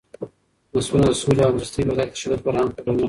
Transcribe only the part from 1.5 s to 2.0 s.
همزیستۍ پر